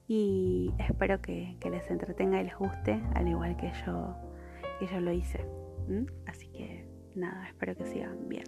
y 0.09 0.73
espero 0.79 1.21
que, 1.21 1.57
les 1.71 1.91
entretenga 1.91 2.41
y 2.41 2.45
les 2.45 2.57
guste, 2.57 3.03
al 3.15 3.29
igual 3.29 3.57
que 3.57 3.73
yo, 3.85 4.17
que 4.79 4.87
yo 4.87 5.01
lo 5.01 5.13
hice. 5.13 5.45
Así 6.27 6.49
que 6.49 6.89
nada, 7.15 7.49
espero 7.49 7.77
que 7.77 7.87
sigan 7.87 8.29
bien 8.29 8.45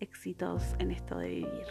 éxitos 0.00 0.74
en 0.78 0.90
esto 0.90 1.18
de 1.18 1.28
vivir. 1.28 1.66